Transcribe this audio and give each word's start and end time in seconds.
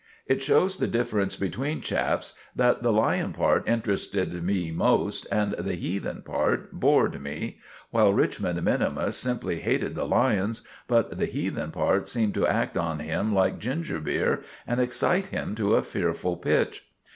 It 0.25 0.41
shows 0.41 0.77
the 0.79 0.87
difference 0.87 1.35
between 1.35 1.79
chaps 1.79 2.33
that 2.55 2.81
the 2.81 2.91
lion 2.91 3.33
part 3.33 3.67
interested 3.69 4.33
me 4.43 4.71
most 4.71 5.27
and 5.31 5.53
the 5.59 5.75
heathen 5.75 6.23
part 6.23 6.71
bored 6.71 7.21
me, 7.21 7.59
while 7.91 8.11
Richmond 8.11 8.63
minimus 8.63 9.15
simply 9.15 9.59
hated 9.59 9.93
the 9.93 10.07
lions, 10.07 10.63
but 10.87 11.19
the 11.19 11.27
heathen 11.27 11.69
part 11.69 12.07
seemed 12.07 12.33
to 12.33 12.47
act 12.47 12.77
on 12.77 12.97
him 12.97 13.31
like 13.31 13.59
ginger 13.59 13.99
beer 13.99 14.41
and 14.65 14.81
excite 14.81 15.27
him 15.27 15.53
to 15.53 15.75
a 15.75 15.83
fearful 15.83 16.35
pitch. 16.35 16.89